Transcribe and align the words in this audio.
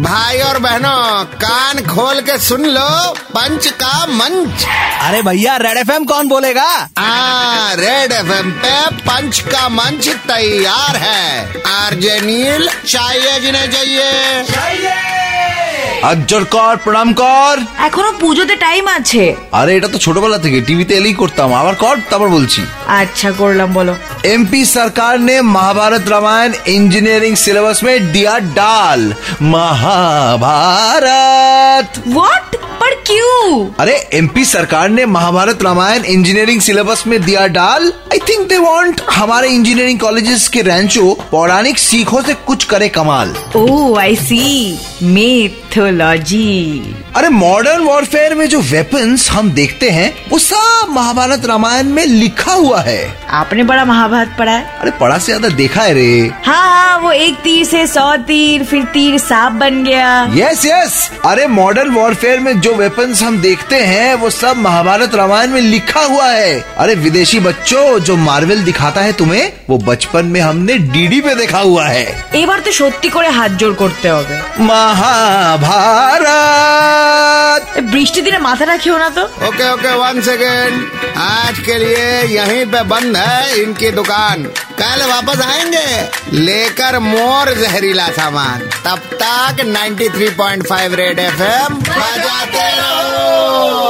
भाई 0.00 0.40
और 0.40 0.58
बहनों 0.60 1.24
कान 1.36 1.78
खोल 1.86 2.20
के 2.20 2.36
सुन 2.40 2.64
लो 2.68 2.88
पंच 3.30 3.66
का 3.82 3.94
मंच 4.12 4.64
अरे 5.02 5.22
भैया 5.22 5.56
रेड 5.58 5.78
एफ 5.78 5.90
कौन 6.08 6.28
बोलेगा 6.28 6.66
आ, 6.98 7.72
रेड 7.80 8.12
एफ 8.12 8.30
पे 8.62 8.74
पंच 9.02 9.40
का 9.48 9.68
मंच 9.70 10.08
तैयार 10.28 10.96
है 10.98 11.26
आरजे 11.74 12.20
नील 12.22 12.68
चाहिए 12.86 13.38
जिन्हें 13.40 13.70
चाहिए 13.70 15.04
আজ্জর 16.06 16.44
কর 16.54 16.74
প্রণাম 16.84 17.08
কর 17.20 17.54
এখনো 17.86 18.10
পুজোতে 18.20 18.54
টাইম 18.56 18.84
আছে 18.90 19.22
আরে 19.52 19.72
এটা 19.78 19.88
তো 19.88 19.98
ছোটবেলা 19.98 20.38
থেকে 20.44 20.58
টিভিতে 20.66 20.92
এলেই 20.96 21.14
করতাম 21.14 21.48
আবার 21.60 21.74
কর 21.82 21.94
তারপর 22.10 22.28
বলছি 22.28 22.60
আচ্ছা 22.98 23.28
করলাম 23.38 23.68
বলো 23.74 23.92
एमपी 24.25 24.65
सरकार 24.65 25.19
ने 25.19 25.41
महाभारत 25.41 26.07
रामायण 26.07 26.53
इंजीनियरिंग 26.67 27.35
सिलेबस 27.35 27.83
में 27.83 28.11
दिया 28.11 28.39
डाल। 28.39 29.15
महाभारत। 29.41 32.03
व्हाट 32.07 32.55
पर 32.55 32.95
क्यों? 33.07 33.67
अरे 33.79 34.09
एमपी 34.13 34.45
सरकार 34.45 34.89
ने 34.89 35.05
महाभारत 35.05 35.63
रामायण 35.63 36.03
इंजीनियरिंग 36.03 36.61
सिलेबस 36.61 37.03
में 37.07 37.21
दिया 37.21 37.47
डाल। 37.47 37.93
आई 38.11 38.19
थिंक 38.29 38.49
दे 38.49 38.57
वांट 38.57 39.01
हमारे 39.11 39.49
इंजीनियरिंग 39.49 39.99
कॉलेजेस 39.99 40.47
के 40.47 40.61
रैंचो 40.61 41.17
पौराणिक 41.31 41.77
सीखों 41.77 42.21
से 42.21 42.33
कुछ 42.33 42.63
करे 42.63 42.89
कमाल। 42.89 43.35
ओ 43.55 43.95
आई 43.95 44.15
सी 44.15 44.79
मिथोलॉजी 45.03 46.95
अरे 47.16 47.28
मॉडर्न 47.30 47.82
वॉरफेयर 47.82 48.34
में 48.34 48.46
जो 48.48 48.60
वेपन्स 48.62 49.30
हम 49.30 49.50
देखते 49.52 49.90
हैं 49.90 50.12
वो 50.30 50.38
सब 50.40 50.88
महाभारत 50.90 51.46
रामायण 51.46 51.88
में 51.90 52.04
लिखा 52.06 52.52
हुआ 52.54 52.80
है 52.82 53.00
आपने 53.34 53.62
बड़ा 53.64 53.84
महाभारत 53.84 54.34
पढ़ा 54.38 54.52
है 54.52 54.64
अरे 54.80 54.90
पढ़ा 55.00 55.18
से 55.18 55.26
ज्यादा 55.26 55.48
देखा 55.56 55.82
है 55.82 55.92
रे 55.94 56.10
हाँ 56.46 56.64
हाँ 56.64 56.98
वो 56.98 57.12
एक 57.14 57.34
तीर 57.40 57.64
से 57.66 57.86
सौ 57.86 58.16
तीर 58.26 58.64
फिर 58.64 58.84
तीर 58.92 59.18
सांप 59.20 59.52
बन 59.60 59.82
गया 59.84 60.08
यस 60.34 60.64
यस 60.66 60.98
अरे 61.26 61.46
मॉडर्न 61.52 61.90
वॉरफेयर 61.92 62.40
में 62.40 62.60
जो 62.60 62.74
वेपन्स 62.76 63.22
हम 63.22 63.40
देखते 63.40 63.80
हैं 63.84 64.14
वो 64.16 64.30
सब 64.32 64.56
महाभारत 64.58 65.14
रामायण 65.14 65.50
में 65.50 65.60
लिखा 65.62 66.04
हुआ 66.04 66.28
है 66.28 66.60
अरे 66.78 66.94
विदेशी 66.96 67.40
बच्चों 67.40 67.98
जो 68.00 68.16
मार्वल 68.18 68.62
दिखाता 68.64 69.00
है 69.00 69.12
तुम्हें 69.14 69.52
वो 69.68 69.78
बचपन 69.86 70.26
में 70.26 70.40
हमने 70.40 70.78
डीडी 70.90 71.20
पे 71.20 71.34
देखा 71.36 71.60
हुआ 71.62 71.86
है 71.88 72.06
এবার 72.36 72.58
তো 72.60 72.70
সত্যি 72.78 73.08
করে 73.10 73.28
হাত 73.36 73.50
জোড় 73.60 73.74
করতে 73.76 74.08
হবে 74.10 74.34
महाभारत 74.68 76.26
এ, 78.00 78.00
বৃষ্টির 78.00 78.24
দিনে 78.26 78.38
মাথা 78.48 78.64
রাখিও 78.72 78.96
না 79.02 79.08
তো 79.16 79.24
ओके 79.48 79.64
ओके 79.74 79.90
वन 80.02 80.16
सेकेंड 80.28 80.74
आज 81.24 81.54
के 81.66 81.74
लिए 81.82 82.06
यहीं 82.36 82.64
पे 82.72 82.80
बंद 82.92 83.16
है 83.22 83.38
इनकी 83.62 83.90
दुकान 83.98 84.38
कल 84.80 85.00
वापस 85.12 85.40
आएंगे 85.46 85.86
लेकर 86.46 86.98
मोर 87.06 87.46
जहरीला 87.62 88.08
सामान 88.18 88.58
तब 88.86 89.00
तक 89.22 89.62
93.5 89.68 90.96
रेड 91.00 91.18
एफएम 91.20 91.78
बजाते 91.90 92.66
रहो 92.80 93.89